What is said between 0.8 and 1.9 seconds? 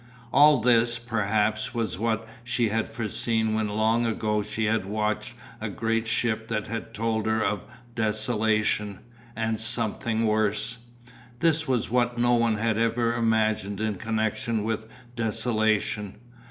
perhaps,